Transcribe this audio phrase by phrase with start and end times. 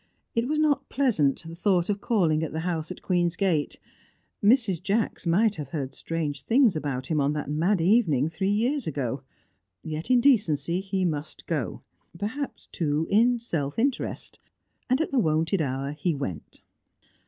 [0.33, 3.77] It was not pleasant, the thought of calling at the house at Queen's Gate;
[4.43, 4.81] Mrs.
[4.81, 9.21] Jacks might have heard strange things about him on that mad evening three years ago.
[9.83, 11.83] Yet in decency he must go;
[12.17, 14.39] perhaps, too, in self interest.
[14.89, 16.61] And at the wonted hour he went.